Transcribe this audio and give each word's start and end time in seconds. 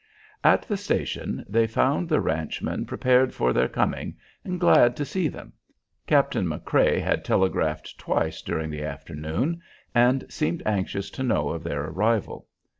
At 0.43 0.63
the 0.63 0.77
station, 0.77 1.45
they 1.47 1.67
found 1.67 2.09
the 2.09 2.19
ranchmen 2.21 2.87
prepared 2.87 3.35
for 3.35 3.53
their 3.53 3.67
coming 3.67 4.15
and 4.43 4.59
glad 4.59 4.95
to 4.95 5.05
see 5.05 5.27
them. 5.27 5.53
Captain 6.07 6.47
McCrea 6.47 6.99
had 7.03 7.23
telegraphed 7.23 7.99
twice 7.99 8.41
during 8.41 8.71
the 8.71 8.81
afternoon 8.83 9.61
and 9.93 10.25
seemed 10.27 10.63
anxious 10.65 11.11
to 11.11 11.21
know 11.23 11.49
of 11.49 11.63
their 11.63 11.83
arrival. 11.83 12.47